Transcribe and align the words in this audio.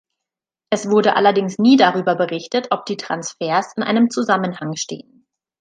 Es 0.71 0.89
wurde 0.89 1.15
allerdings 1.15 1.59
nie 1.59 1.77
darüber 1.77 2.15
berichtet, 2.15 2.69
ob 2.71 2.87
die 2.87 2.97
Transfers 2.97 3.73
in 3.77 3.83
einem 3.83 4.09
Zusammenhang 4.09 4.75
stehen. 4.75 5.27